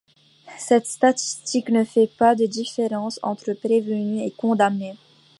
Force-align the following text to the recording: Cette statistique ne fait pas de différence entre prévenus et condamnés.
Cette 0.57 0.87
statistique 0.87 1.69
ne 1.69 1.83
fait 1.83 2.07
pas 2.17 2.33
de 2.33 2.47
différence 2.47 3.19
entre 3.21 3.53
prévenus 3.53 4.23
et 4.25 4.31
condamnés. 4.31 4.95